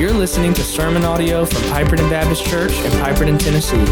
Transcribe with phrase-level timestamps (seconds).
[0.00, 3.84] You're listening to sermon audio from Piperton Baptist Church in Piperton, Tennessee.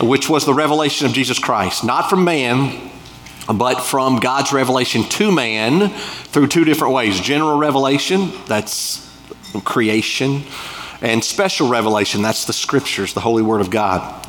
[0.00, 2.91] which was the revelation of Jesus Christ, not from man,
[3.58, 9.08] but from God's revelation to man through two different ways general revelation, that's
[9.64, 10.42] creation,
[11.00, 14.26] and special revelation, that's the scriptures, the holy word of God.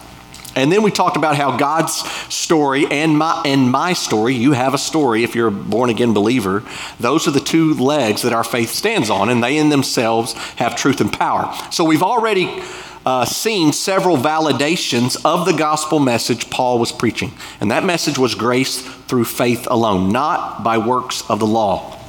[0.56, 1.94] And then we talked about how God's
[2.32, 6.14] story and my, and my story, you have a story if you're a born again
[6.14, 6.64] believer.
[7.00, 10.76] Those are the two legs that our faith stands on, and they in themselves have
[10.76, 11.52] truth and power.
[11.72, 12.62] So we've already
[13.06, 17.34] uh, seen several validations of the gospel message Paul was preaching.
[17.60, 22.00] And that message was grace through faith alone, not by works of the law.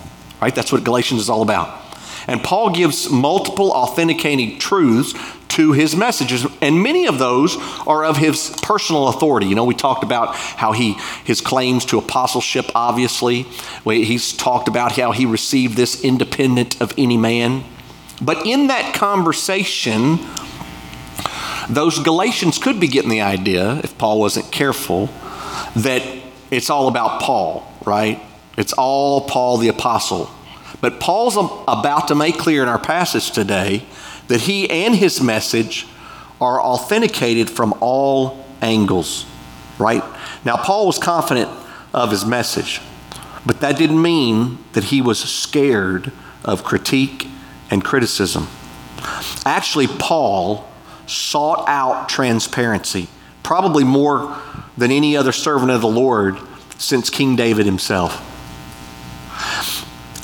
[0.40, 0.54] Right?
[0.54, 1.80] That's what Galatians is all about.
[2.26, 5.14] And Paul gives multiple authenticating truths
[5.54, 9.46] to his messages, and many of those are of his personal authority.
[9.46, 12.66] You know, we talked about how he his claims to apostleship.
[12.74, 13.42] Obviously,
[13.84, 17.62] he's talked about how he received this independent of any man.
[18.20, 20.18] But in that conversation,
[21.68, 25.08] those Galatians could be getting the idea, if Paul wasn't careful,
[25.76, 26.02] that
[26.50, 28.20] it's all about Paul, right?
[28.56, 30.30] It's all Paul the apostle.
[30.80, 33.86] But Paul's about to make clear in our passage today
[34.28, 35.86] that he and his message
[36.40, 39.24] are authenticated from all angles,
[39.78, 40.02] right?
[40.44, 41.48] Now, Paul was confident
[41.92, 42.80] of his message,
[43.46, 46.12] but that didn't mean that he was scared
[46.44, 47.28] of critique
[47.70, 48.48] and criticism.
[49.46, 50.68] Actually, Paul
[51.06, 53.08] sought out transparency,
[53.42, 54.36] probably more
[54.76, 56.38] than any other servant of the Lord
[56.78, 58.30] since King David himself.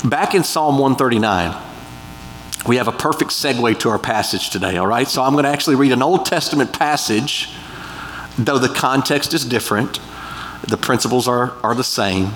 [0.03, 1.55] Back in Psalm 139,
[2.67, 5.07] we have a perfect segue to our passage today, all right?
[5.07, 7.49] So I'm going to actually read an Old Testament passage,
[8.37, 9.99] though the context is different,
[10.67, 12.33] the principles are, are the same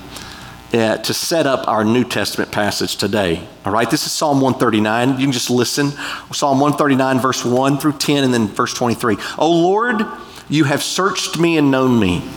[0.76, 3.48] uh, to set up our New Testament passage today.
[3.64, 5.12] All right, this is Psalm 139.
[5.12, 5.92] You can just listen.
[6.32, 9.18] Psalm 139, verse 1 through 10, and then verse 23.
[9.38, 10.06] Oh Lord,
[10.50, 12.28] you have searched me and known me.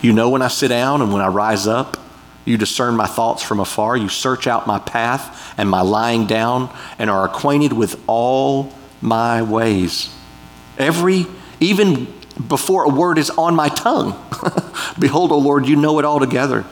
[0.00, 1.98] You know when I sit down and when I rise up.
[2.44, 3.96] You discern my thoughts from afar.
[3.96, 9.42] You search out my path and my lying down and are acquainted with all my
[9.42, 10.14] ways.
[10.76, 11.26] Every,
[11.60, 12.12] even
[12.48, 14.12] before a word is on my tongue.
[14.98, 16.66] Behold, O Lord, you know it altogether.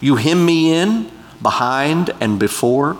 [0.00, 1.10] You hem me in
[1.42, 2.96] behind and before,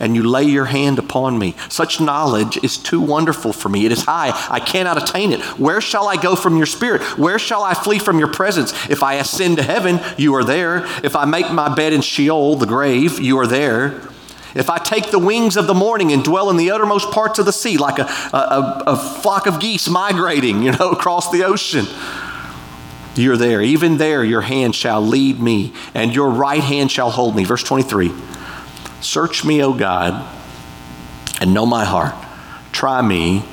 [0.00, 1.54] and you lay your hand upon me.
[1.68, 3.86] Such knowledge is too wonderful for me.
[3.86, 4.32] It is high.
[4.50, 5.40] I cannot attain it.
[5.58, 7.02] Where shall I go from your spirit?
[7.18, 8.72] Where shall I flee from your presence?
[8.90, 10.84] If I ascend to heaven, you are there.
[11.02, 14.00] If I make my bed in Sheol, the grave, you are there.
[14.54, 17.46] If I take the wings of the morning and dwell in the uttermost parts of
[17.46, 21.86] the sea, like a, a, a flock of geese migrating, you know, across the ocean,
[23.16, 23.62] you're there.
[23.62, 27.44] Even there, your hand shall lead me, and your right hand shall hold me.
[27.44, 28.12] Verse 23
[29.00, 30.28] Search me, O God,
[31.40, 32.14] and know my heart.
[32.72, 33.44] Try me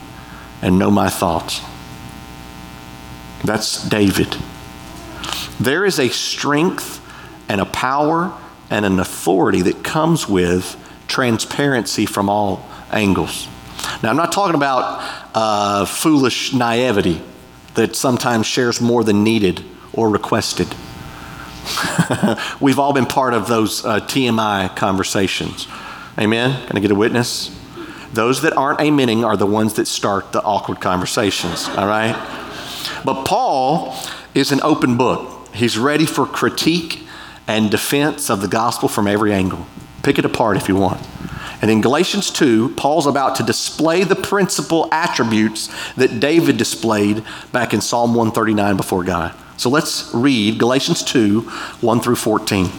[0.61, 1.61] and know my thoughts.
[3.43, 4.35] That's David.
[5.59, 6.99] There is a strength
[7.49, 8.35] and a power
[8.69, 10.77] and an authority that comes with
[11.07, 13.47] transparency from all angles.
[14.01, 15.03] Now, I'm not talking about
[15.35, 17.21] uh, foolish naivety
[17.75, 20.67] that sometimes shares more than needed or requested.
[22.59, 25.67] We've all been part of those uh, TMI conversations.
[26.17, 26.65] Amen?
[26.67, 27.57] Can I get a witness?
[28.13, 32.15] Those that aren't amening are the ones that start the awkward conversations, all right?
[33.05, 33.95] But Paul
[34.35, 35.47] is an open book.
[35.53, 37.07] He's ready for critique
[37.47, 39.65] and defense of the gospel from every angle.
[40.03, 41.01] Pick it apart if you want.
[41.61, 47.73] And in Galatians 2, Paul's about to display the principal attributes that David displayed back
[47.73, 49.33] in Psalm 139 before God.
[49.57, 52.69] So let's read Galatians 2 1 through 14.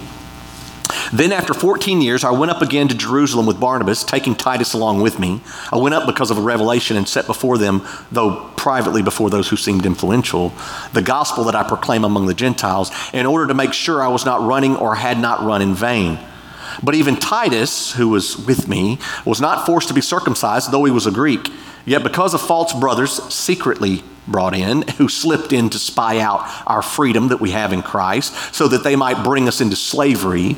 [1.12, 5.02] Then, after 14 years, I went up again to Jerusalem with Barnabas, taking Titus along
[5.02, 5.42] with me.
[5.70, 9.48] I went up because of a revelation and set before them, though privately before those
[9.48, 10.52] who seemed influential,
[10.92, 14.24] the gospel that I proclaim among the Gentiles, in order to make sure I was
[14.24, 16.18] not running or had not run in vain.
[16.82, 20.92] But even Titus, who was with me, was not forced to be circumcised, though he
[20.92, 21.48] was a Greek.
[21.84, 26.82] Yet because of false brothers secretly brought in, who slipped in to spy out our
[26.82, 30.56] freedom that we have in Christ, so that they might bring us into slavery,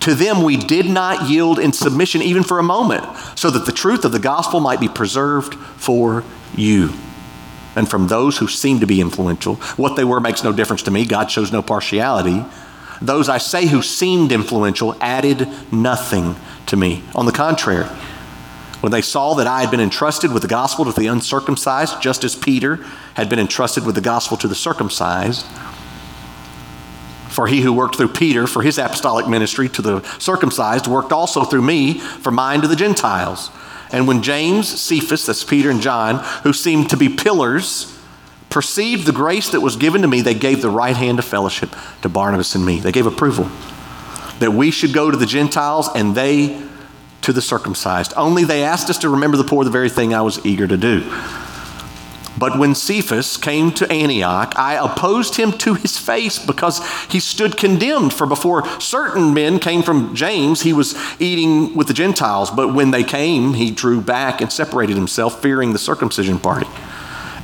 [0.00, 3.04] to them we did not yield in submission even for a moment,
[3.34, 6.24] so that the truth of the gospel might be preserved for
[6.54, 6.90] you.
[7.74, 10.90] And from those who seem to be influential, what they were makes no difference to
[10.90, 11.04] me.
[11.04, 12.42] God shows no partiality.
[13.00, 17.02] Those I say who seemed influential added nothing to me.
[17.14, 17.86] On the contrary,
[18.80, 22.24] when they saw that I had been entrusted with the gospel to the uncircumcised, just
[22.24, 22.76] as Peter
[23.14, 25.44] had been entrusted with the gospel to the circumcised,
[27.28, 31.44] for he who worked through Peter for his apostolic ministry to the circumcised worked also
[31.44, 33.50] through me for mine to the Gentiles.
[33.92, 37.95] And when James, Cephas, that's Peter and John, who seemed to be pillars,
[38.56, 41.76] perceived the grace that was given to me, they gave the right hand of fellowship
[42.00, 42.80] to Barnabas and me.
[42.80, 43.50] They gave approval
[44.38, 46.58] that we should go to the Gentiles and they
[47.20, 48.14] to the circumcised.
[48.16, 50.78] Only they asked us to remember the poor, the very thing I was eager to
[50.78, 51.02] do.
[52.38, 56.80] But when Cephas came to Antioch, I opposed him to his face because
[57.10, 58.14] he stood condemned.
[58.14, 62.50] For before certain men came from James, he was eating with the Gentiles.
[62.50, 66.68] But when they came, he drew back and separated himself, fearing the circumcision party.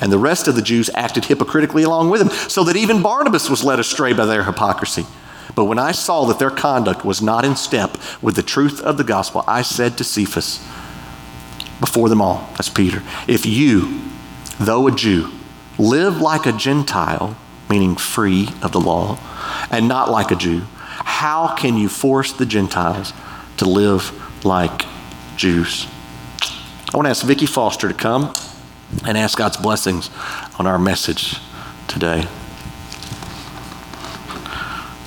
[0.02, 3.48] And the rest of the Jews acted hypocritically along with him, so that even Barnabas
[3.48, 5.06] was led astray by their hypocrisy.
[5.54, 8.96] But when I saw that their conduct was not in step with the truth of
[8.96, 10.58] the gospel, I said to Cephas,
[11.78, 14.00] before them all, that's Peter, if you,
[14.58, 15.30] though a Jew,
[15.78, 17.36] live like a Gentile,
[17.70, 19.18] meaning free of the law,
[19.70, 20.62] and not like a Jew,
[21.04, 23.12] how can you force the Gentiles
[23.58, 24.84] to live like
[25.36, 25.86] Jews?
[26.92, 28.34] I want to ask Vicki Foster to come
[29.04, 30.10] and ask God's blessings
[30.58, 31.38] on our message
[31.88, 32.26] today.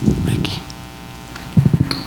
[0.02, 0.62] Vicki.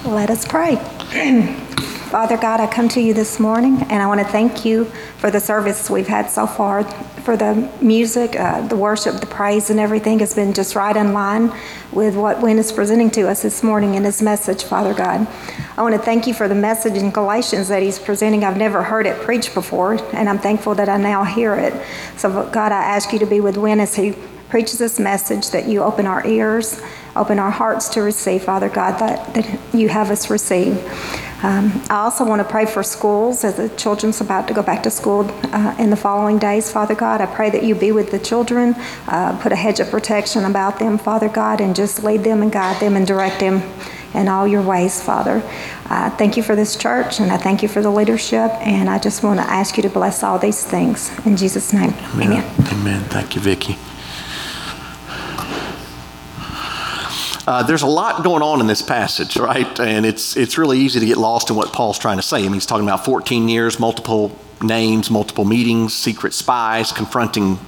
[0.09, 0.77] Let us pray.
[2.11, 4.87] Father God, I come to you this morning and I want to thank you
[5.19, 6.83] for the service we've had so far,
[7.21, 11.13] for the music, uh, the worship, the praise, and everything has been just right in
[11.13, 11.53] line
[11.93, 15.29] with what Wynn is presenting to us this morning in his message, Father God.
[15.77, 18.43] I want to thank you for the message in Galatians that he's presenting.
[18.43, 21.75] I've never heard it preached before, and I'm thankful that I now hear it.
[22.17, 24.15] So, God, I ask you to be with Wynn as he
[24.49, 26.81] preaches this message, that you open our ears,
[27.15, 30.83] open our hearts to receive, Father God, that, that you have us receive.
[31.43, 34.83] Um, I also want to pray for schools as the children's about to go back
[34.83, 37.21] to school uh, in the following days, Father God.
[37.21, 38.75] I pray that you be with the children,
[39.07, 42.51] uh, put a hedge of protection about them, Father God, and just lead them and
[42.51, 43.63] guide them and direct them
[44.15, 45.43] in all your ways, Father.
[45.87, 48.99] Uh, thank you for this church, and I thank you for the leadership, and I
[48.99, 51.11] just want to ask you to bless all these things.
[51.25, 52.33] In Jesus' name, Amen.
[52.33, 52.67] amen.
[52.73, 53.05] Amen.
[53.05, 53.77] Thank you, Vicki.
[57.49, 59.81] Uh, there's a lot going on in this passage, right?
[59.81, 62.41] And it's it's really easy to get lost in what Paul's trying to say.
[62.41, 67.59] I mean, he's talking about 14 years, multiple names, multiple meetings, secret spies confronting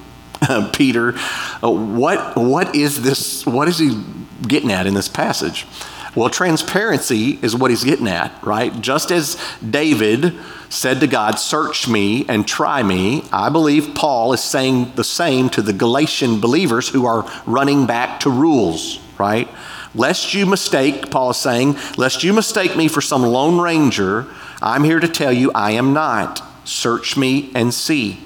[0.43, 1.15] uh, Peter.
[1.63, 3.43] Uh, what what is this?
[3.47, 3.99] What is he
[4.47, 5.65] getting at in this passage?
[6.13, 8.79] Well, transparency is what he's getting at, right?
[8.81, 9.35] Just as
[9.67, 10.35] David
[10.69, 15.49] said to God, Search me and try me, I believe Paul is saying the same
[15.49, 19.47] to the Galatian believers who are running back to rules, right?
[19.93, 24.25] Lest you mistake, Paul is saying, lest you mistake me for some lone ranger,
[24.63, 26.41] I'm here to tell you I am not.
[26.67, 28.19] Search me and see.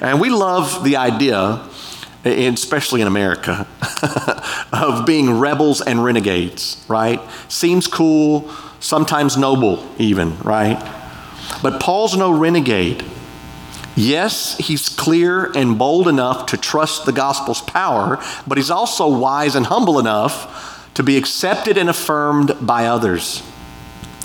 [0.00, 1.60] And we love the idea,
[2.24, 3.66] especially in America,
[4.72, 7.20] of being rebels and renegades, right?
[7.48, 8.48] Seems cool,
[8.78, 10.78] sometimes noble, even, right?
[11.64, 13.04] But Paul's no renegade.
[13.98, 19.56] Yes, he's clear and bold enough to trust the gospel's power, but he's also wise
[19.56, 23.40] and humble enough to be accepted and affirmed by others.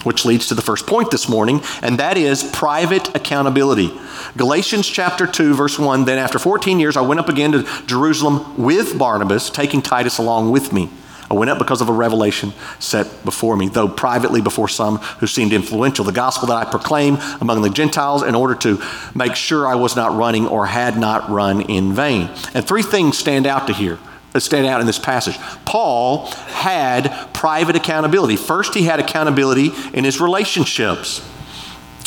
[0.03, 3.99] Which leads to the first point this morning, and that is private accountability.
[4.37, 8.63] Galatians chapter 2, verse 1 Then after 14 years, I went up again to Jerusalem
[8.63, 10.91] with Barnabas, taking Titus along with me.
[11.33, 15.25] I went up because of a revelation set before me, though privately before some who
[15.25, 16.05] seemed influential.
[16.05, 18.79] The gospel that I proclaim among the Gentiles in order to
[19.15, 22.29] make sure I was not running or had not run in vain.
[22.53, 23.97] And three things stand out to here.
[24.33, 25.35] That uh, stand out in this passage.
[25.65, 28.35] Paul had private accountability.
[28.35, 31.27] First, he had accountability in his relationships.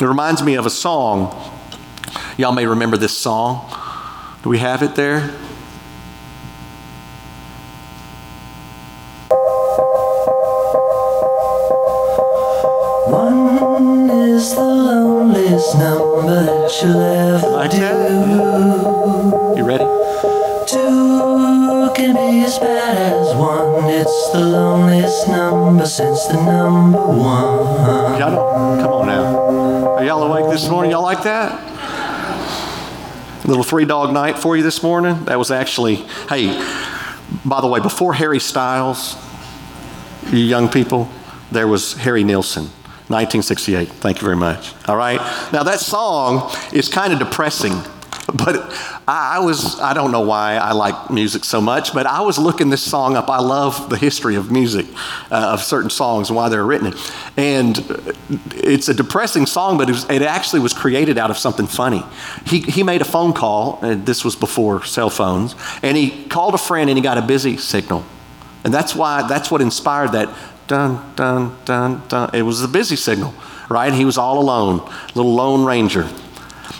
[0.01, 1.35] It reminds me of a song.
[2.37, 3.69] Y'all may remember this song.
[4.45, 5.35] Do we have it there?
[33.67, 35.25] Three dog night for you this morning.
[35.25, 35.97] That was actually,
[36.29, 36.47] hey,
[37.45, 39.17] by the way, before Harry Styles,
[40.31, 41.11] you young people,
[41.51, 42.65] there was Harry Nilsson,
[43.09, 43.89] 1968.
[43.89, 44.73] Thank you very much.
[44.89, 45.19] All right.
[45.53, 47.75] Now, that song is kind of depressing.
[48.45, 48.73] but
[49.07, 52.71] I, was, I don't know why I like music so much, but I was looking
[52.71, 53.31] this song up.
[53.31, 54.87] I love the history of music,
[55.31, 56.95] uh, of certain songs and why they're written.
[57.37, 57.79] And
[58.55, 62.03] it's a depressing song, but it, was, it actually was created out of something funny.
[62.47, 66.55] He, he made a phone call, and this was before cell phones, and he called
[66.55, 68.05] a friend and he got a busy signal.
[68.65, 70.29] And that's why, that's what inspired that
[70.67, 72.31] dun, dun, dun, dun.
[72.35, 73.33] It was the busy signal,
[73.69, 73.93] right?
[73.93, 74.79] He was all alone,
[75.15, 76.09] little lone ranger.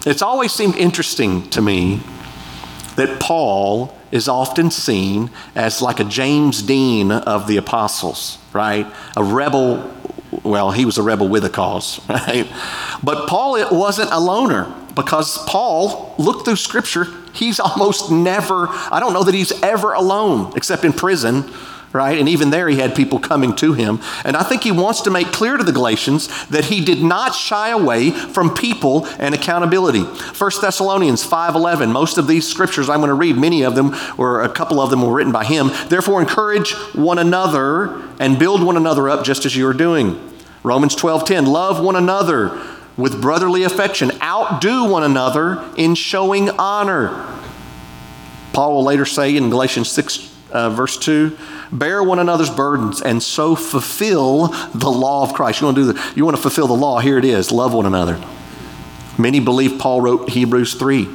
[0.07, 2.01] It's always seemed interesting to me
[2.95, 8.87] that Paul is often seen as like a James Dean of the apostles, right?
[9.17, 9.93] A rebel,
[10.45, 12.49] well, he was a rebel with a cause, right?
[13.03, 19.01] But Paul it wasn't a loner because Paul, look through scripture, he's almost never, I
[19.01, 21.53] don't know that he's ever alone except in prison
[21.97, 22.19] right?
[22.19, 24.01] And even there, he had people coming to him.
[24.25, 27.35] And I think he wants to make clear to the Galatians that he did not
[27.35, 30.03] shy away from people and accountability.
[30.03, 34.43] 1 Thessalonians 5.11, most of these scriptures I'm going to read, many of them, or
[34.43, 35.71] a couple of them were written by him.
[35.89, 40.21] Therefore, encourage one another and build one another up just as you are doing.
[40.63, 42.61] Romans 12.10, love one another
[42.97, 44.11] with brotherly affection.
[44.21, 47.25] Outdo one another in showing honor.
[48.53, 51.37] Paul will later say in Galatians 6, uh, verse 2,
[51.73, 55.61] bear one another's burdens and so fulfill the law of Christ.
[55.61, 57.01] You want to do the, you want to fulfill the law?
[57.01, 57.51] Here it is.
[57.53, 58.23] Love one another.
[59.19, 61.09] Many believe Paul wrote Hebrews 3.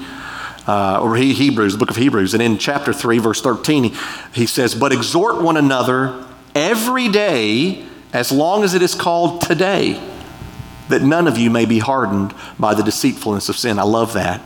[0.67, 2.33] Uh, or he, Hebrews, the book of Hebrews.
[2.33, 3.97] And in chapter 3, verse 13, he,
[4.33, 9.99] he says, But exhort one another every day, as long as it is called today,
[10.89, 13.79] that none of you may be hardened by the deceitfulness of sin.
[13.79, 14.41] I love that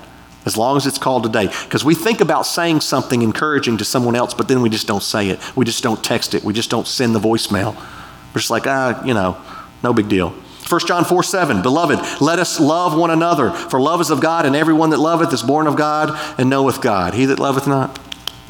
[0.45, 1.47] as long as it's called today.
[1.63, 5.03] Because we think about saying something encouraging to someone else, but then we just don't
[5.03, 5.39] say it.
[5.55, 6.43] We just don't text it.
[6.43, 7.75] We just don't send the voicemail.
[7.75, 9.37] We're just like, ah, you know,
[9.83, 10.29] no big deal.
[10.67, 14.47] 1 John 4 7, Beloved, let us love one another, for love is of God,
[14.47, 17.13] and everyone that loveth is born of God and knoweth God.
[17.13, 17.99] He that loveth not,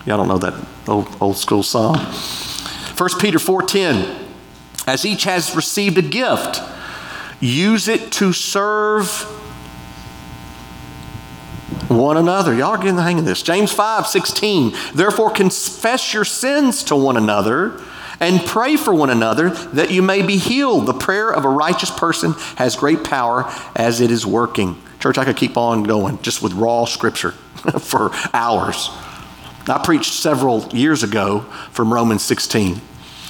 [0.05, 0.53] y'all don't know that
[0.87, 1.97] old, old school song.
[1.97, 4.25] 1 Peter 4 10,
[4.87, 6.61] As each has received a gift,
[7.41, 9.29] use it to serve
[11.87, 12.53] one another.
[12.53, 13.41] Y'all are getting the hang of this.
[13.41, 14.73] James 5 16.
[14.93, 17.81] Therefore, confess your sins to one another
[18.19, 20.85] and pray for one another that you may be healed.
[20.85, 24.81] The prayer of a righteous person has great power as it is working.
[24.99, 27.31] Church, I could keep on going just with raw scripture
[27.79, 28.89] for hours.
[29.67, 32.81] I preached several years ago from Romans 16.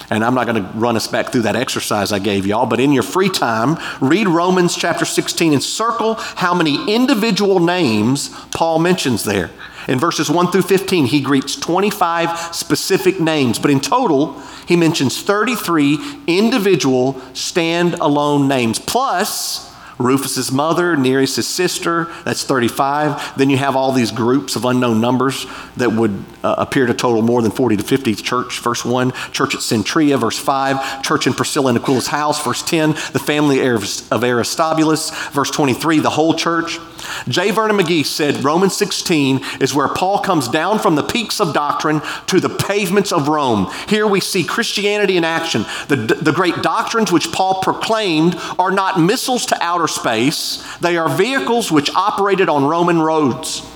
[0.09, 2.79] And I'm not going to run us back through that exercise I gave y'all, but
[2.79, 8.79] in your free time, read Romans chapter 16 and circle how many individual names Paul
[8.79, 9.51] mentions there.
[9.87, 15.21] In verses 1 through 15, he greets 25 specific names, but in total, he mentions
[15.21, 15.97] 33
[16.27, 23.37] individual standalone names, plus Rufus's mother, Nereus' sister, that's 35.
[23.37, 25.45] Then you have all these groups of unknown numbers
[25.77, 28.15] that would uh, appear to total more than 40 to 50.
[28.15, 29.11] Church, verse 1.
[29.31, 31.01] Church at Cenchrea, verse 5.
[31.01, 32.91] Church in Priscilla and Aquila's house, verse 10.
[32.91, 35.99] The family of Aristobulus, verse 23.
[35.99, 36.79] The whole church.
[37.27, 37.51] J.
[37.51, 42.01] Vernon McGee said Romans 16 is where Paul comes down from the peaks of doctrine
[42.27, 43.67] to the pavements of Rome.
[43.87, 45.63] Here we see Christianity in action.
[45.87, 51.09] The, the great doctrines which Paul proclaimed are not missiles to outer space, they are
[51.09, 53.71] vehicles which operated on Roman roads.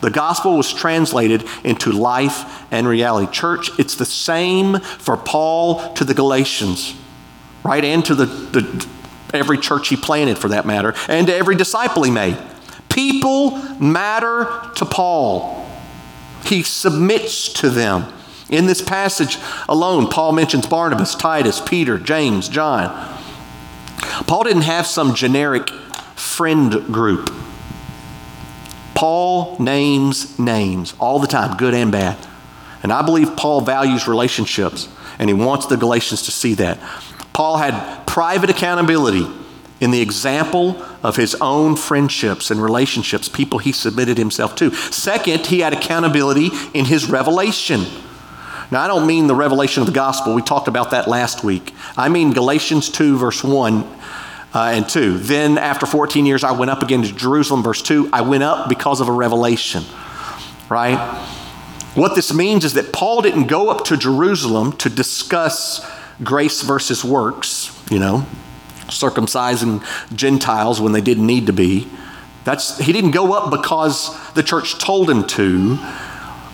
[0.00, 3.30] The gospel was translated into life and reality.
[3.32, 6.94] Church, it's the same for Paul to the Galatians,
[7.64, 7.84] right?
[7.84, 8.88] And to the, the
[9.32, 12.36] every church he planted for that matter, and to every disciple he made.
[12.96, 15.68] People matter to Paul.
[16.46, 18.10] He submits to them.
[18.48, 19.36] In this passage
[19.68, 22.88] alone, Paul mentions Barnabas, Titus, Peter, James, John.
[24.26, 25.68] Paul didn't have some generic
[26.14, 27.30] friend group.
[28.94, 32.16] Paul names names all the time, good and bad.
[32.82, 34.88] And I believe Paul values relationships,
[35.18, 36.78] and he wants the Galatians to see that.
[37.34, 39.26] Paul had private accountability
[39.80, 44.70] in the example of his own friendships and relationships, people he submitted himself to.
[44.74, 47.84] Second, he had accountability in his revelation.
[48.70, 50.34] Now, I don't mean the revelation of the gospel.
[50.34, 51.72] We talked about that last week.
[51.96, 53.84] I mean Galatians 2, verse 1
[54.54, 55.18] uh, and 2.
[55.18, 58.10] Then, after 14 years, I went up again to Jerusalem, verse 2.
[58.12, 59.84] I went up because of a revelation,
[60.68, 60.98] right?
[61.94, 65.86] What this means is that Paul didn't go up to Jerusalem to discuss
[66.24, 68.26] grace versus works, you know,
[68.88, 71.88] circumcising Gentiles when they didn't need to be.
[72.44, 75.78] That's, he didn't go up because the church told him to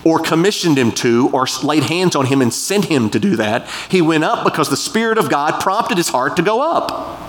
[0.03, 3.67] or commissioned him to or laid hands on him and sent him to do that.
[3.89, 7.22] He went up because the Spirit of God prompted his heart to go up.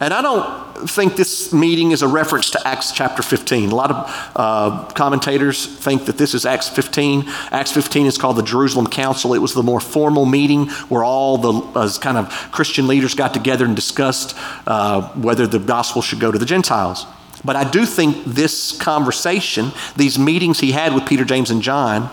[0.00, 3.70] And I don't think this meeting is a reference to Acts chapter 15.
[3.70, 7.24] A lot of uh, commentators think that this is Acts 15.
[7.50, 9.34] Acts 15 is called the Jerusalem Council.
[9.34, 13.32] It was the more formal meeting where all the uh, kind of Christian leaders got
[13.32, 17.06] together and discussed uh, whether the gospel should go to the Gentiles.
[17.44, 22.10] But I do think this conversation, these meetings he had with Peter, James, and John,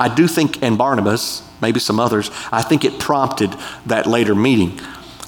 [0.00, 3.54] I do think, and Barnabas, maybe some others, I think it prompted
[3.86, 4.80] that later meeting.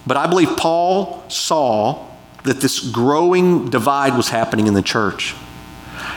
[0.07, 2.07] But I believe Paul saw
[2.45, 5.35] that this growing divide was happening in the church.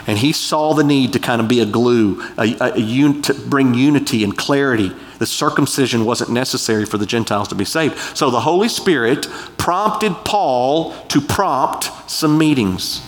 [0.05, 3.22] And he saw the need to kind of be a glue, a, a, a un,
[3.24, 4.91] to bring unity and clarity.
[5.17, 7.98] The circumcision wasn't necessary for the Gentiles to be saved.
[8.15, 9.27] So the Holy Spirit
[9.58, 13.01] prompted Paul to prompt some meetings.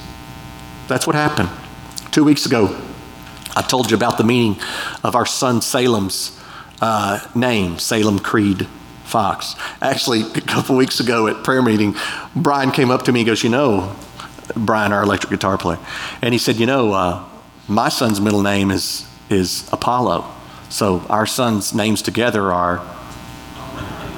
[0.88, 1.50] That's what happened.
[2.12, 2.78] Two weeks ago,
[3.56, 4.60] I told you about the meaning
[5.04, 6.40] of our son Salem's
[6.82, 8.68] uh, name, Salem Creed
[9.12, 9.56] Fox.
[9.82, 11.96] Actually, a couple weeks ago at prayer meeting,
[12.36, 13.94] Brian came up to me and goes, You know,
[14.56, 15.80] Brian, our electric guitar player,
[16.22, 17.26] and he said, You know, uh,
[17.68, 20.26] my son's middle name is, is Apollo.
[20.70, 22.78] So our sons' names together are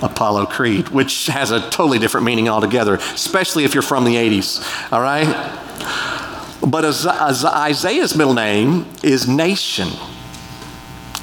[0.04, 4.92] Apollo Creed, which has a totally different meaning altogether, especially if you're from the 80s.
[4.92, 5.26] All right?
[6.66, 10.13] But Isaiah's middle name is Nashon.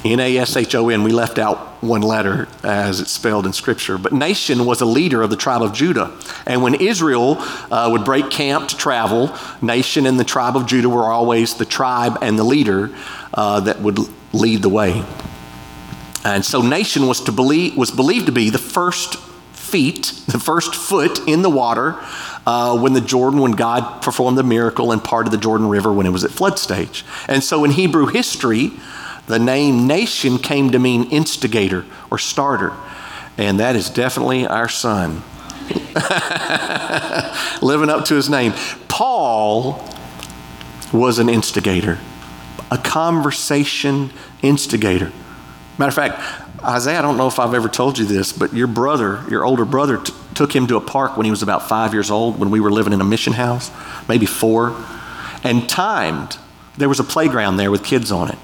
[0.03, 1.03] N A S H O N.
[1.03, 3.97] We left out one letter as it's spelled in Scripture.
[3.97, 6.11] But Nashon was a leader of the tribe of Judah.
[6.45, 9.29] And when Israel uh, would break camp to travel,
[9.61, 12.95] Nashon and the tribe of Judah were always the tribe and the leader
[13.33, 13.99] uh, that would
[14.33, 15.03] lead the way.
[16.23, 19.17] And so Nashon was, to believe, was believed to be the first
[19.53, 21.95] feet, the first foot in the water
[22.45, 26.05] uh, when the Jordan, when God performed the miracle and parted the Jordan River when
[26.05, 27.05] it was at flood stage.
[27.27, 28.71] And so in Hebrew history,
[29.27, 32.73] the name nation came to mean instigator or starter.
[33.37, 35.23] And that is definitely our son.
[37.61, 38.53] Living up to his name.
[38.87, 39.87] Paul
[40.91, 41.99] was an instigator,
[42.69, 44.11] a conversation
[44.41, 45.11] instigator.
[45.77, 48.67] Matter of fact, Isaiah, I don't know if I've ever told you this, but your
[48.67, 51.93] brother, your older brother, t- took him to a park when he was about five
[51.93, 53.71] years old when we were living in a mission house,
[54.07, 54.75] maybe four,
[55.43, 56.37] and timed.
[56.77, 58.37] There was a playground there with kids on it.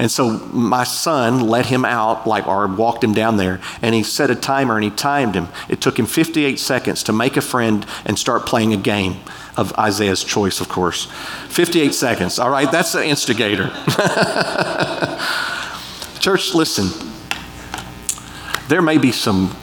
[0.00, 4.02] And so my son let him out, like, or walked him down there, and he
[4.02, 5.48] set a timer and he timed him.
[5.68, 9.20] It took him 58 seconds to make a friend and start playing a game
[9.58, 11.04] of Isaiah's choice, of course.
[11.50, 12.38] 58 seconds.
[12.38, 13.64] All right, that's the instigator.
[16.18, 16.88] Church, listen.
[18.68, 19.54] There may be some,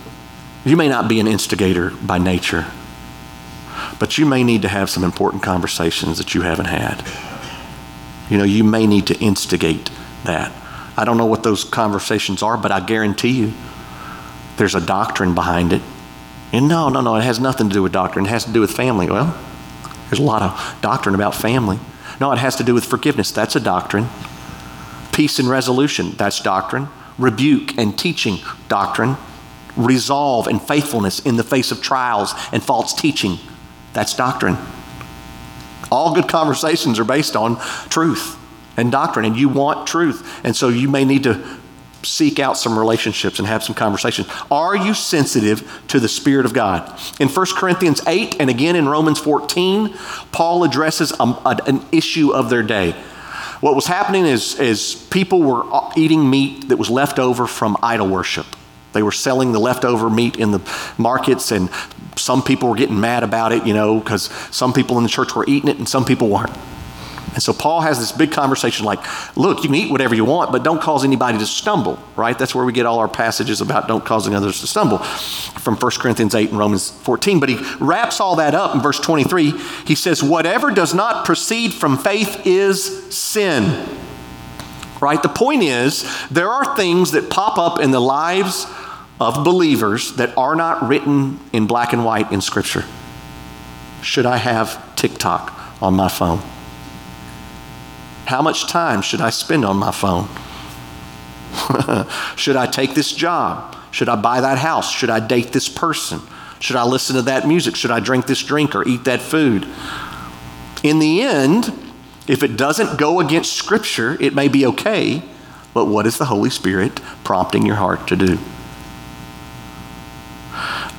[0.63, 2.67] you may not be an instigator by nature,
[3.97, 7.03] but you may need to have some important conversations that you haven't had.
[8.29, 9.89] You know, you may need to instigate
[10.27, 10.51] that.
[10.95, 13.53] I don't know what those conversations are, but I guarantee you
[14.57, 15.81] there's a doctrine behind it.
[16.51, 18.25] And no, no, no, it has nothing to do with doctrine.
[18.25, 19.07] It has to do with family.
[19.09, 19.37] Well,
[20.09, 21.79] there's a lot of doctrine about family.
[22.19, 23.31] No, it has to do with forgiveness.
[23.31, 24.07] That's a doctrine.
[25.11, 26.11] Peace and resolution.
[26.11, 26.87] That's doctrine.
[27.17, 28.39] Rebuke and teaching.
[28.69, 29.17] Doctrine.
[29.75, 33.37] Resolve and faithfulness in the face of trials and false teaching.
[33.93, 34.57] That's doctrine.
[35.91, 37.57] All good conversations are based on
[37.89, 38.36] truth
[38.77, 40.39] and doctrine, and you want truth.
[40.45, 41.43] And so you may need to
[42.03, 44.29] seek out some relationships and have some conversations.
[44.49, 46.99] Are you sensitive to the Spirit of God?
[47.19, 49.93] In 1 Corinthians 8 and again in Romans 14,
[50.31, 52.91] Paul addresses a, a, an issue of their day.
[53.59, 57.75] What was happening is, is people were uh, eating meat that was left over from
[57.81, 58.45] idol worship.
[58.93, 60.61] They were selling the leftover meat in the
[60.97, 61.69] markets, and
[62.15, 65.35] some people were getting mad about it, you know, because some people in the church
[65.35, 66.55] were eating it and some people weren't.
[67.37, 68.97] And so Paul has this big conversation like,
[69.37, 72.35] look, you can eat whatever you want, but don't cause anybody to stumble, right?
[72.35, 75.91] That's where we get all our passages about don't causing others to stumble from 1
[75.99, 77.39] Corinthians 8 and Romans 14.
[77.39, 79.51] But he wraps all that up in verse 23.
[79.85, 83.87] He says, whatever does not proceed from faith is sin.
[84.99, 85.21] Right?
[85.21, 88.65] The point is, there are things that pop up in the lives
[89.21, 92.83] of believers that are not written in black and white in Scripture.
[94.01, 96.41] Should I have TikTok on my phone?
[98.27, 100.27] How much time should I spend on my phone?
[102.35, 103.73] should I take this job?
[103.91, 104.91] Should I buy that house?
[104.91, 106.19] Should I date this person?
[106.59, 107.77] Should I listen to that music?
[107.77, 109.65] Should I drink this drink or eat that food?
[110.83, 111.71] In the end,
[112.27, 115.23] if it doesn't go against Scripture, it may be okay,
[115.73, 118.37] but what is the Holy Spirit prompting your heart to do?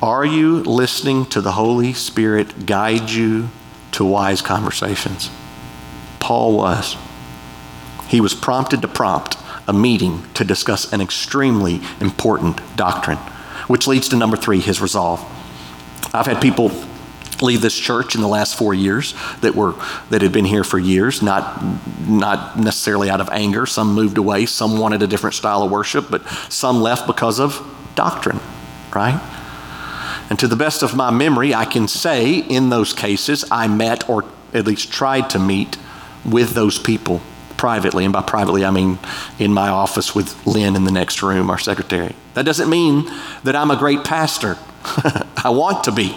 [0.01, 3.49] Are you listening to the Holy Spirit guide you
[3.91, 5.29] to wise conversations?
[6.19, 6.97] Paul was.
[8.09, 13.19] He was prompted to prompt a meeting to discuss an extremely important doctrine,
[13.67, 15.23] which leads to number three, his resolve.
[16.11, 16.71] I've had people
[17.41, 19.75] leave this church in the last four years that were
[20.09, 21.63] that had been here for years not
[22.05, 23.65] not necessarily out of anger.
[23.65, 27.63] Some moved away some wanted a different style of worship but some left because of
[27.95, 28.39] doctrine
[28.93, 29.21] right?
[30.29, 34.09] And to the best of my memory i can say in those cases i met
[34.09, 35.77] or at least tried to meet
[36.25, 37.21] with those people
[37.59, 38.97] privately and by privately i mean
[39.37, 43.05] in my office with lynn in the next room our secretary that doesn't mean
[43.43, 44.57] that i'm a great pastor
[45.43, 46.15] i want to be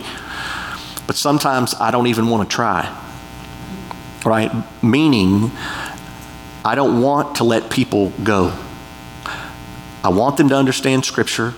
[1.06, 2.98] but sometimes I don't even want to try.
[4.24, 4.50] Right?
[4.82, 5.50] Meaning,
[6.64, 8.56] I don't want to let people go.
[10.04, 11.54] I want them to understand Scripture.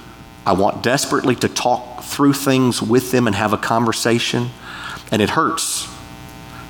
[0.46, 4.50] I want desperately to talk through things with them and have a conversation.
[5.12, 5.88] And it hurts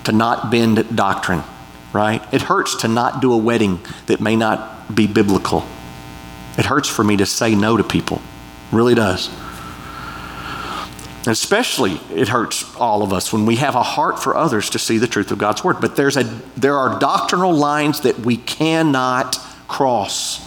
[0.05, 1.43] to not bend doctrine,
[1.95, 2.23] right?
[2.35, 5.65] It hurts to not do a wedding that may not be biblical.
[6.59, 8.19] It hurts for me to say no to people.
[8.19, 9.31] It really does.
[11.27, 14.99] Especially, it hurts all of us when we have a heart for others to see
[14.99, 15.81] the truth of God's Word.
[15.81, 16.25] But there's a,
[16.57, 20.47] there are doctrinal lines that we cannot cross.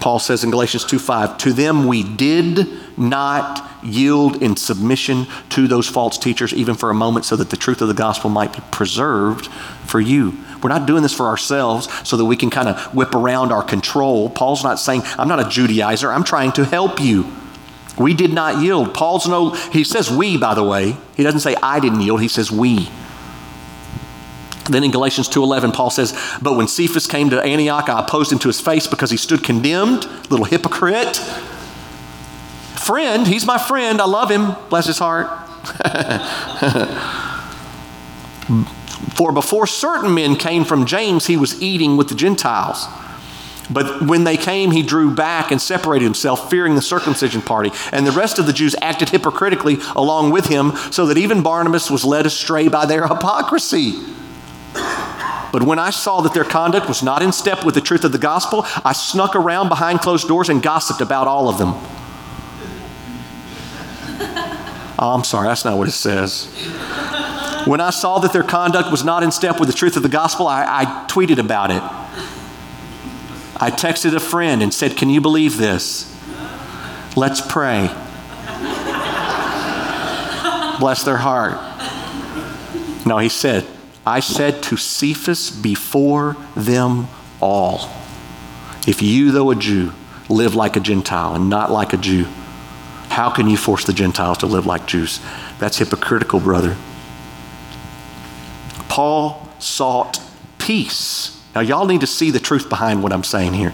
[0.00, 5.68] Paul says in Galatians 2 5, to them we did not yield in submission to
[5.68, 8.52] those false teachers, even for a moment, so that the truth of the gospel might
[8.52, 9.46] be preserved
[9.86, 10.36] for you.
[10.62, 13.62] We're not doing this for ourselves so that we can kind of whip around our
[13.62, 14.30] control.
[14.30, 17.30] Paul's not saying, I'm not a Judaizer, I'm trying to help you.
[17.98, 18.94] We did not yield.
[18.94, 20.96] Paul's no, he says we, by the way.
[21.16, 22.88] He doesn't say I didn't yield, he says we.
[24.70, 28.38] Then in Galatians 2:11 Paul says, "But when Cephas came to Antioch, I opposed him
[28.40, 31.20] to his face because he stood condemned, little hypocrite.
[32.84, 34.00] Friend, he's my friend.
[34.00, 34.54] I love him.
[34.68, 35.28] Bless his heart."
[39.14, 42.86] For before certain men came from James, he was eating with the Gentiles.
[43.70, 47.70] But when they came, he drew back and separated himself, fearing the circumcision party.
[47.92, 51.90] And the rest of the Jews acted hypocritically along with him, so that even Barnabas
[51.90, 53.94] was led astray by their hypocrisy.
[55.52, 58.12] But when I saw that their conduct was not in step with the truth of
[58.12, 61.74] the gospel, I snuck around behind closed doors and gossiped about all of them.
[64.98, 66.46] Oh, I'm sorry, that's not what it says.
[67.66, 70.08] When I saw that their conduct was not in step with the truth of the
[70.08, 71.82] gospel, I, I tweeted about it.
[73.60, 76.10] I texted a friend and said, Can you believe this?
[77.16, 77.88] Let's pray.
[80.78, 81.54] Bless their heart.
[83.06, 83.66] No, he said,
[84.06, 87.08] I said to Cephas before them
[87.40, 87.90] all,
[88.86, 89.92] if you, though a Jew,
[90.28, 92.26] live like a Gentile and not like a Jew,
[93.08, 95.20] how can you force the Gentiles to live like Jews?
[95.58, 96.76] That's hypocritical, brother.
[98.88, 100.20] Paul sought
[100.58, 103.72] peace now, y'all need to see the truth behind what I'm saying here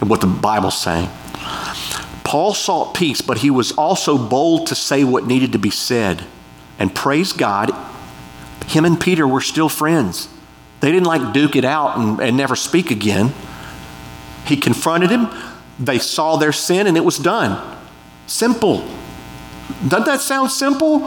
[0.00, 1.08] and what the Bible's saying.
[2.24, 6.24] Paul sought peace, but he was also bold to say what needed to be said.
[6.78, 7.70] And praise God,
[8.66, 10.28] him and Peter were still friends.
[10.80, 13.34] They didn't like duke it out and, and never speak again.
[14.46, 15.28] He confronted him,
[15.78, 17.71] they saw their sin, and it was done.
[18.26, 18.88] Simple.
[19.86, 21.00] Doesn't that sound simple?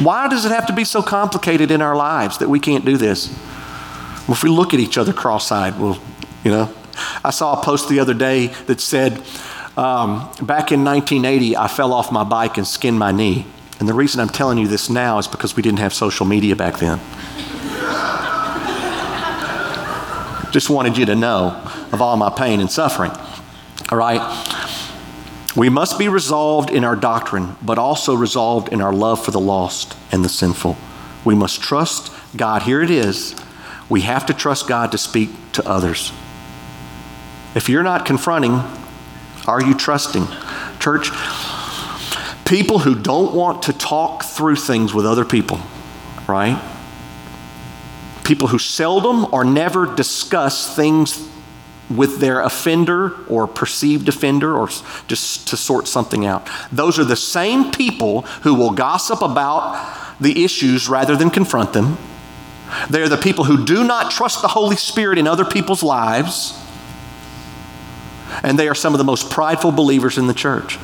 [0.00, 2.96] Why does it have to be so complicated in our lives that we can't do
[2.96, 3.28] this?
[4.28, 6.00] Well, if we look at each other cross eyed, well,
[6.44, 6.72] you know.
[7.24, 9.14] I saw a post the other day that said,
[9.76, 13.46] um, back in 1980, I fell off my bike and skinned my knee.
[13.80, 16.54] And the reason I'm telling you this now is because we didn't have social media
[16.54, 17.00] back then.
[20.52, 21.58] Just wanted you to know
[21.92, 23.10] of all my pain and suffering.
[23.90, 24.20] All right?
[25.54, 29.40] We must be resolved in our doctrine, but also resolved in our love for the
[29.40, 30.78] lost and the sinful.
[31.24, 32.62] We must trust God.
[32.62, 33.34] Here it is
[33.92, 36.12] we have to trust God to speak to others.
[37.54, 38.62] If you're not confronting,
[39.46, 40.26] are you trusting?
[40.78, 41.10] Church,
[42.46, 45.60] people who don't want to talk through things with other people,
[46.26, 46.58] right?
[48.24, 51.28] People who seldom or never discuss things
[51.96, 54.68] with their offender or perceived offender or
[55.08, 56.48] just to sort something out.
[56.70, 61.98] Those are the same people who will gossip about the issues rather than confront them
[62.88, 66.58] they're the people who do not trust the Holy Spirit in other people's lives.
[68.42, 70.78] And they are some of the most prideful believers in the church.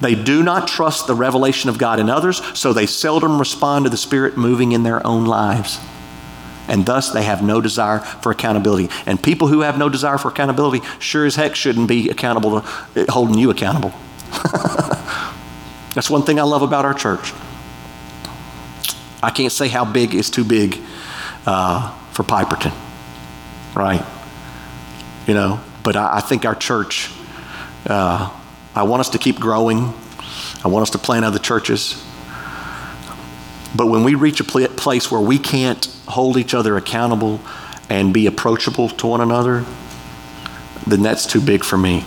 [0.00, 3.90] They do not trust the revelation of God in others, so they seldom respond to
[3.90, 5.78] the Spirit moving in their own lives.
[6.68, 8.88] And thus they have no desire for accountability.
[9.06, 13.06] And people who have no desire for accountability sure as heck shouldn't be accountable to
[13.10, 13.92] holding you accountable.
[15.94, 17.32] That's one thing I love about our church.
[19.22, 20.78] I can't say how big is too big
[21.46, 22.74] uh, for Piperton,
[23.74, 24.04] right?
[25.26, 27.10] You know, but I, I think our church,
[27.86, 28.30] uh,
[28.74, 29.94] I want us to keep growing.
[30.64, 32.04] I want us to plant other churches.
[33.76, 37.40] But when we reach a pl- place where we can't hold each other accountable
[37.90, 39.64] and be approachable to one another,
[40.86, 42.04] then that's too big for me.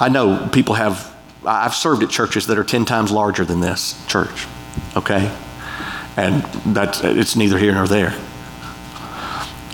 [0.00, 4.04] I know people have, I've served at churches that are 10 times larger than this
[4.06, 4.46] church,
[4.96, 5.36] okay?
[6.16, 6.42] And
[6.74, 8.18] that's, it's neither here nor there.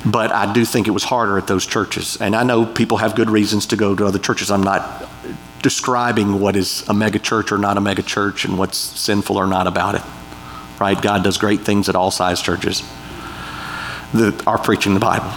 [0.04, 2.16] But I do think it was harder at those churches.
[2.20, 4.50] And I know people have good reasons to go to other churches.
[4.50, 5.08] I'm not
[5.62, 9.46] describing what is a mega church or not a mega church and what's sinful or
[9.46, 10.02] not about it.
[10.80, 11.00] Right?
[11.00, 12.82] God does great things at all size churches
[14.12, 15.32] that are preaching the Bible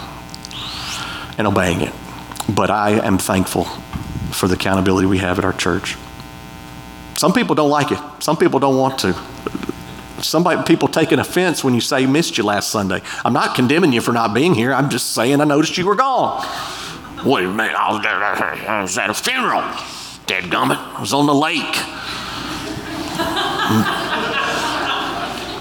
[1.38, 1.94] and obeying it.
[2.48, 3.66] But I am thankful
[4.32, 5.98] for the accountability we have at our church.
[7.18, 8.00] Some people don't like it.
[8.20, 9.14] Some people don't want to.
[10.22, 13.02] Some people take an offense when you say missed you last Sunday.
[13.26, 14.72] I'm not condemning you for not being here.
[14.74, 16.44] I'm just saying I noticed you were gone.
[17.24, 17.72] What do you mean?
[17.76, 19.64] I was at a funeral.
[20.32, 20.78] Dead gummit.
[20.78, 21.60] I was on the lake.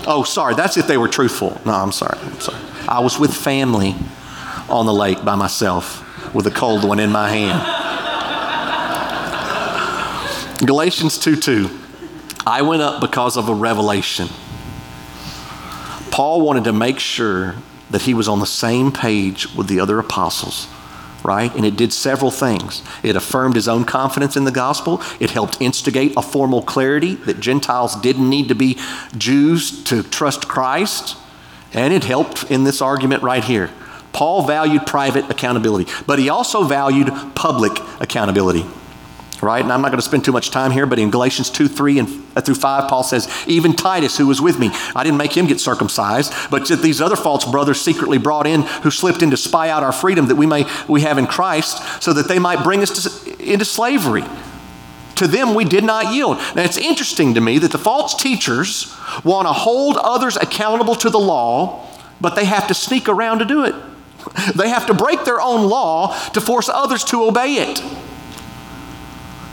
[0.07, 0.55] oh, sorry.
[0.55, 1.61] That's if they were truthful.
[1.67, 2.17] No, I'm sorry.
[2.23, 2.61] I'm sorry.
[2.87, 3.97] I was with family
[4.69, 7.61] on the lake by myself with a cold one in my hand.
[10.65, 11.69] Galatians 2 2.
[12.47, 14.29] I went up because of a revelation.
[16.13, 17.57] Paul wanted to make sure
[17.91, 20.69] that he was on the same page with the other apostles,
[21.25, 21.55] right?
[21.55, 22.83] And it did several things.
[23.03, 27.41] It affirmed his own confidence in the gospel, it helped instigate a formal clarity that
[27.41, 28.79] Gentiles didn't need to be
[29.17, 31.17] Jews to trust Christ,
[31.73, 33.71] and it helped in this argument right here.
[34.13, 38.65] Paul valued private accountability, but he also valued public accountability
[39.42, 39.62] right?
[39.62, 41.98] And I'm not going to spend too much time here, but in Galatians 2 3
[41.98, 45.37] and uh, through 5, Paul says, Even Titus, who was with me, I didn't make
[45.37, 49.37] him get circumcised, but these other false brothers secretly brought in who slipped in to
[49.37, 52.62] spy out our freedom that we, may, we have in Christ so that they might
[52.62, 54.24] bring us to, into slavery.
[55.16, 56.38] To them, we did not yield.
[56.57, 61.11] Now, it's interesting to me that the false teachers want to hold others accountable to
[61.11, 61.87] the law,
[62.22, 63.74] but they have to sneak around to do it.
[64.55, 67.83] They have to break their own law to force others to obey it.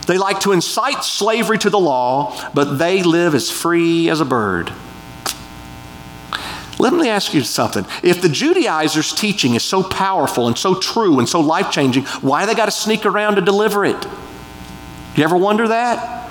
[0.08, 4.24] They like to incite slavery to the law, but they live as free as a
[4.24, 4.72] bird.
[6.78, 7.84] Let me ask you something.
[8.02, 12.46] If the Judaizers' teaching is so powerful and so true and so life changing, why
[12.46, 14.02] they got to sneak around to deliver it?
[15.14, 16.30] You ever wonder that?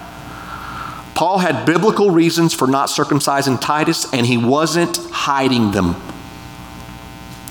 [1.13, 5.95] Paul had biblical reasons for not circumcising Titus, and he wasn't hiding them.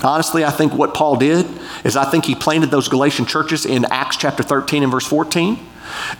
[0.03, 1.47] Honestly, I think what Paul did
[1.85, 5.57] is I think he planted those Galatian churches in Acts chapter 13 and verse 14.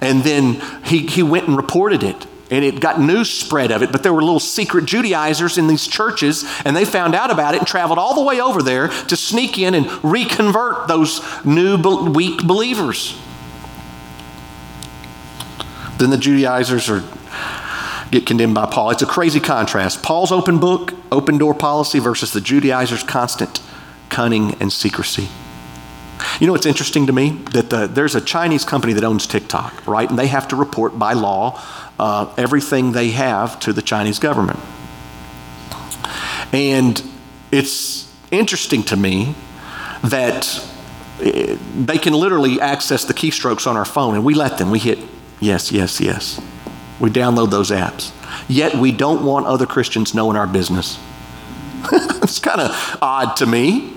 [0.02, 2.26] And then he, he went and reported it.
[2.50, 5.86] And it got news spread of it, but there were little secret Judaizers in these
[5.86, 9.18] churches, and they found out about it and traveled all the way over there to
[9.18, 13.20] sneak in and reconvert those new weak believers.
[15.98, 17.04] Then the Judaizers are
[18.12, 18.92] get condemned by Paul.
[18.92, 20.02] It's a crazy contrast.
[20.02, 23.62] Paul's open book, open door policy versus the Judaizers' constant
[24.10, 25.28] cunning and secrecy.
[26.40, 27.32] You know it's interesting to me?
[27.52, 30.08] That the, there's a Chinese company that owns TikTok, right?
[30.10, 31.62] And they have to report by law
[32.00, 34.60] uh, everything they have to the Chinese government.
[36.54, 37.02] And
[37.52, 39.36] it's interesting to me
[40.04, 40.64] that
[41.22, 44.70] eh, they can literally access the keystrokes on our phone, and we let them.
[44.70, 45.00] We hit
[45.40, 46.40] yes, yes, yes.
[47.00, 48.12] We download those apps.
[48.48, 51.00] Yet we don't want other Christians knowing our business.
[51.92, 53.97] it's kind of odd to me.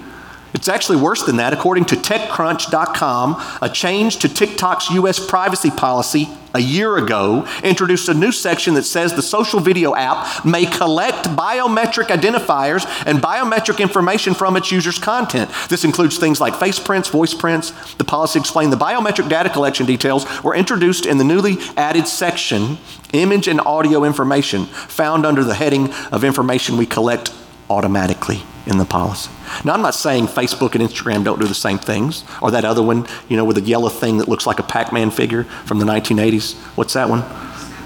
[0.53, 1.53] It's actually worse than that.
[1.53, 5.25] According to TechCrunch.com, a change to TikTok's U.S.
[5.25, 10.45] privacy policy a year ago introduced a new section that says the social video app
[10.45, 15.51] may collect biometric identifiers and biometric information from its users' content.
[15.69, 17.71] This includes things like face prints, voice prints.
[17.95, 22.79] The policy explained the biometric data collection details were introduced in the newly added section,
[23.13, 27.33] Image and Audio Information, found under the heading of Information We Collect
[27.69, 29.31] Automatically in the policy.
[29.64, 32.83] Now, I'm not saying Facebook and Instagram don't do the same things, or that other
[32.83, 35.79] one, you know, with a yellow thing that looks like a Pac Man figure from
[35.79, 36.55] the 1980s.
[36.77, 37.25] What's that one?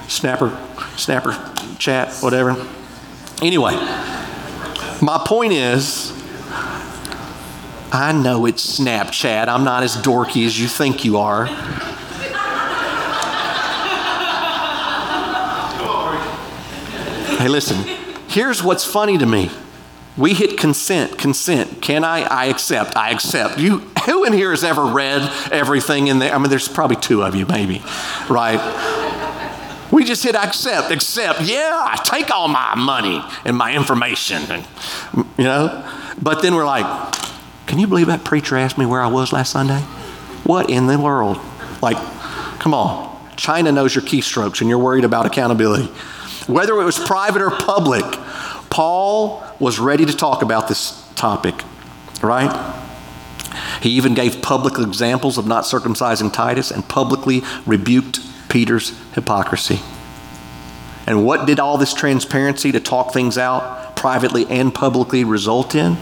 [0.08, 0.58] Snapper,
[0.96, 1.32] Snapper
[1.78, 2.50] chat, whatever.
[3.42, 3.72] Anyway,
[5.00, 6.12] my point is,
[7.92, 9.48] I know it's Snapchat.
[9.48, 11.46] I'm not as dorky as you think you are.
[17.36, 17.76] hey, listen,
[18.28, 19.50] here's what's funny to me.
[20.16, 21.82] We hit consent, consent.
[21.82, 22.22] Can I?
[22.22, 23.58] I accept, I accept.
[23.58, 26.32] You, who in here has ever read everything in there?
[26.32, 27.82] I mean, there's probably two of you, maybe,
[28.28, 28.60] right?
[29.90, 31.42] We just hit accept, accept.
[31.42, 34.66] Yeah, I take all my money and my information, and,
[35.36, 35.88] you know.
[36.20, 36.86] But then we're like,
[37.66, 39.80] can you believe that preacher asked me where I was last Sunday?
[40.44, 41.38] What in the world?
[41.82, 41.96] Like,
[42.60, 43.14] come on.
[43.36, 45.86] China knows your keystrokes and you're worried about accountability.
[46.46, 48.04] Whether it was private or public,
[48.74, 51.54] Paul was ready to talk about this topic,
[52.20, 52.74] right?
[53.80, 59.78] He even gave public examples of not circumcising Titus and publicly rebuked Peter's hypocrisy.
[61.06, 65.96] And what did all this transparency to talk things out privately and publicly result in?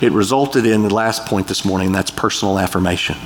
[0.00, 3.18] It resulted in the last point this morning, that's personal affirmation.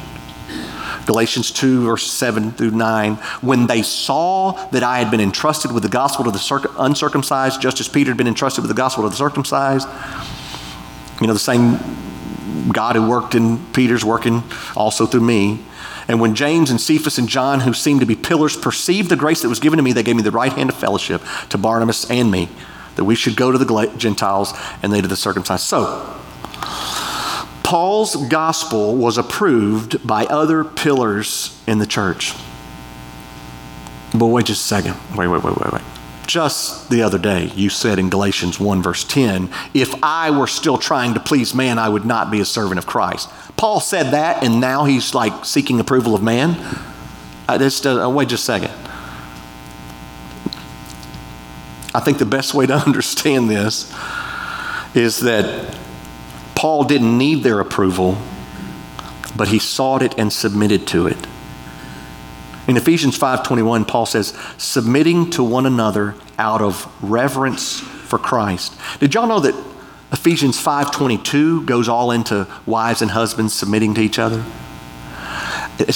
[1.07, 3.15] Galatians 2, verse 7 through 9.
[3.41, 7.81] When they saw that I had been entrusted with the gospel to the uncircumcised, just
[7.81, 9.89] as Peter had been entrusted with the gospel to the circumcised,
[11.21, 11.79] you know, the same
[12.73, 14.43] God who worked in Peter's working
[14.77, 15.61] also through me.
[16.09, 19.43] And when James and Cephas and John, who seemed to be pillars, perceived the grace
[19.43, 22.11] that was given to me, they gave me the right hand of fellowship to Barnabas
[22.11, 22.49] and me,
[22.97, 25.63] that we should go to the Gentiles and they to the circumcised.
[25.63, 26.21] So,
[27.75, 32.33] Paul's gospel was approved by other pillars in the church.
[34.17, 34.95] But wait just a second.
[35.17, 35.83] Wait, wait, wait, wait, wait.
[36.25, 40.79] Just the other day, you said in Galatians 1, verse 10, if I were still
[40.79, 43.29] trying to please man, I would not be a servant of Christ.
[43.57, 46.51] Paul said that, and now he's like seeking approval of man.
[47.49, 48.71] Uh, just, uh, wait just a second.
[51.93, 53.93] I think the best way to understand this
[54.95, 55.77] is that
[56.65, 58.17] Paul didn't need their approval,
[59.37, 61.27] but he sought it and submitted to it.
[62.67, 69.13] In Ephesians 5:21, Paul says, "Submitting to one another out of reverence for Christ." Did
[69.13, 69.55] y'all know that
[70.11, 74.43] Ephesians 5:22 goes all into wives and husbands submitting to each other?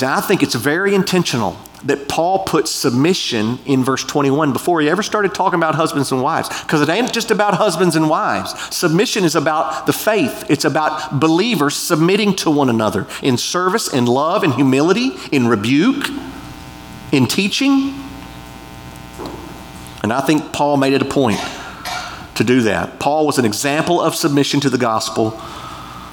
[0.03, 5.03] I think it's very intentional that Paul puts submission in verse 21 before he ever
[5.03, 6.49] started talking about husbands and wives.
[6.63, 8.55] Because it ain't just about husbands and wives.
[8.75, 14.07] Submission is about the faith, it's about believers submitting to one another in service, in
[14.07, 16.09] love, in humility, in rebuke,
[17.13, 17.95] in teaching.
[20.03, 21.41] And I think Paul made it a point
[22.37, 22.99] to do that.
[22.99, 25.41] Paul was an example of submission to the gospel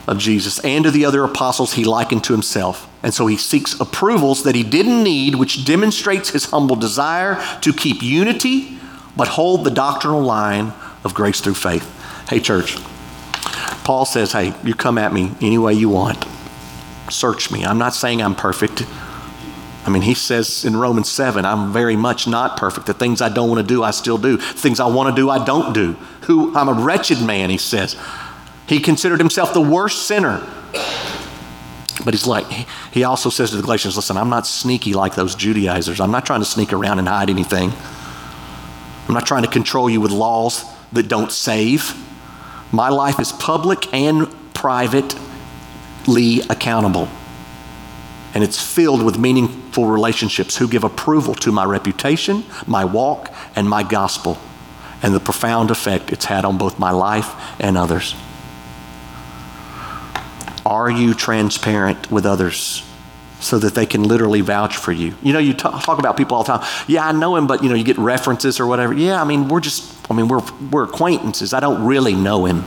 [0.07, 2.87] of Jesus and to the other apostles he likened to himself.
[3.01, 7.73] And so he seeks approvals that he didn't need, which demonstrates his humble desire to
[7.73, 8.75] keep unity
[9.15, 11.89] but hold the doctrinal line of grace through faith.
[12.29, 12.77] Hey, church,
[13.83, 16.25] Paul says, Hey, you come at me any way you want.
[17.09, 17.65] Search me.
[17.65, 18.85] I'm not saying I'm perfect.
[19.85, 22.87] I mean, he says in Romans 7, I'm very much not perfect.
[22.87, 24.37] The things I don't want to do, I still do.
[24.37, 25.93] Things I want to do, I don't do.
[26.21, 27.95] Who I'm a wretched man, he says.
[28.67, 30.45] He considered himself the worst sinner.
[32.03, 32.45] But he's like,
[32.91, 35.99] he also says to the Galatians, listen, I'm not sneaky like those Judaizers.
[35.99, 37.71] I'm not trying to sneak around and hide anything.
[39.07, 41.93] I'm not trying to control you with laws that don't save.
[42.71, 47.07] My life is public and privately accountable.
[48.33, 53.69] And it's filled with meaningful relationships who give approval to my reputation, my walk, and
[53.69, 54.37] my gospel,
[55.01, 58.15] and the profound effect it's had on both my life and others.
[60.65, 62.83] Are you transparent with others
[63.39, 65.15] so that they can literally vouch for you?
[65.21, 66.67] You know, you talk, about people all the time.
[66.87, 68.93] Yeah, I know him, but you know, you get references or whatever.
[68.93, 71.53] Yeah, I mean, we're just, I mean, we're, we're acquaintances.
[71.53, 72.63] I don't really know him.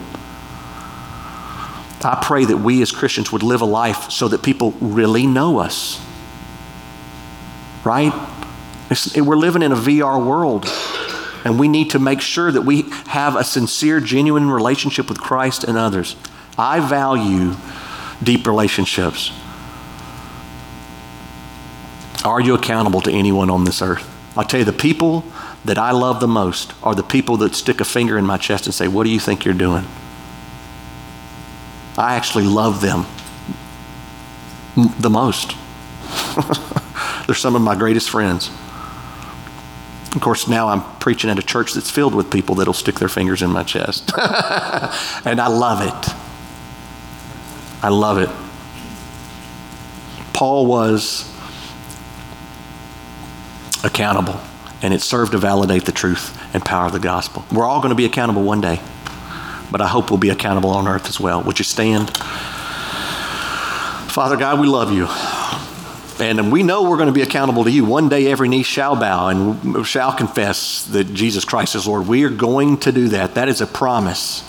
[2.05, 5.59] I pray that we as Christians would live a life so that people really know
[5.59, 6.01] us.
[7.85, 8.13] Right?
[8.91, 10.67] It's, we're living in a VR world,
[11.45, 15.65] and we need to make sure that we have a sincere, genuine relationship with Christ
[15.65, 16.15] and others.
[16.57, 17.55] I value
[18.23, 19.33] deep relationships.
[22.25, 24.09] Are you accountable to anyone on this earth?
[24.37, 25.25] I'll tell you, the people
[25.65, 28.67] that I love the most are the people that stick a finger in my chest
[28.67, 29.85] and say, What do you think you're doing?
[31.97, 33.07] I actually love them
[35.01, 35.57] the most.
[37.27, 38.51] They're some of my greatest friends.
[40.15, 43.09] Of course, now I'm preaching at a church that's filled with people that'll stick their
[43.09, 44.13] fingers in my chest.
[45.25, 46.28] and I love it.
[47.83, 48.29] I love it.
[50.33, 51.33] Paul was
[53.85, 54.41] accountable,
[54.83, 57.45] and it served to validate the truth and power of the gospel.
[57.53, 58.81] We're all going to be accountable one day,
[59.71, 61.43] but I hope we'll be accountable on earth as well.
[61.43, 62.17] Would you stand?
[64.11, 65.07] Father God, we love you.
[66.21, 67.85] And we know we're going to be accountable to you.
[67.85, 72.09] One day every knee shall bow and shall confess that Jesus Christ is Lord.
[72.09, 73.35] We are going to do that.
[73.35, 74.43] That is a promise.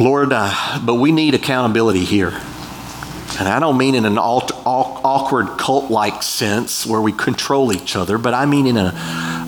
[0.00, 2.30] Lord, uh, but we need accountability here.
[3.38, 8.16] And I don't mean in an awkward cult like sense where we control each other,
[8.16, 8.94] but I mean in a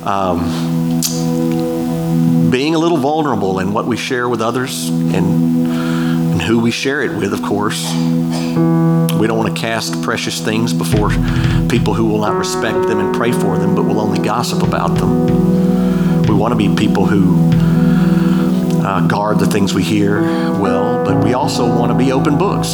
[0.04, 1.00] um,
[2.50, 5.62] being a little vulnerable in what we share with others and
[6.32, 7.90] and who we share it with, of course.
[7.94, 11.10] We don't want to cast precious things before
[11.68, 14.98] people who will not respect them and pray for them, but will only gossip about
[14.98, 16.22] them.
[16.26, 17.52] We want to be people who
[18.92, 22.68] uh, guard the things we hear well, but we also want to be open books.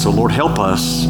[0.00, 1.06] So, Lord, help us,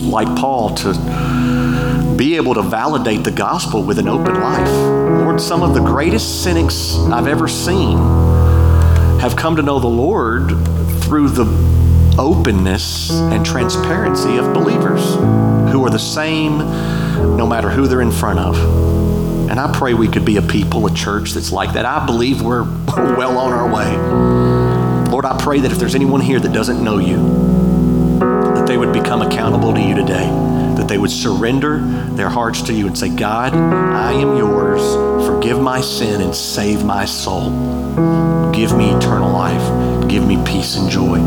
[0.00, 4.68] like Paul, to be able to validate the gospel with an open life.
[5.24, 7.98] Lord, some of the greatest cynics I've ever seen
[9.18, 10.50] have come to know the Lord
[11.02, 11.46] through the
[12.18, 15.14] openness and transparency of believers
[15.72, 16.60] who are the same
[17.18, 18.56] no matter who they're in front of.
[19.50, 21.86] And I pray we could be a people, a church that's like that.
[21.86, 22.62] I believe we're
[22.96, 25.10] well on our way.
[25.10, 27.16] Lord, I pray that if there's anyone here that doesn't know you,
[28.18, 30.26] that they would become accountable to you today,
[30.76, 34.82] that they would surrender their hearts to you and say, God, I am yours.
[35.26, 37.50] Forgive my sin and save my soul.
[38.52, 40.08] Give me eternal life.
[40.08, 41.18] Give me peace and joy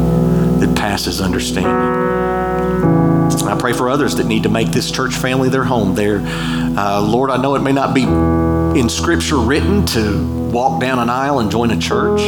[0.59, 2.00] that passes understanding.
[3.43, 5.95] I pray for others that need to make this church family their home.
[5.95, 8.03] There, uh, Lord, I know it may not be
[8.79, 12.21] in Scripture written to walk down an aisle and join a church,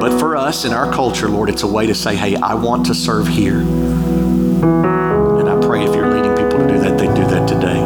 [0.00, 2.86] but for us in our culture, Lord, it's a way to say, "Hey, I want
[2.86, 7.26] to serve here." And I pray if you're leading people to do that, they do
[7.26, 7.82] that today.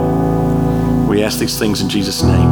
[1.09, 2.52] We ask these things in Jesus' name.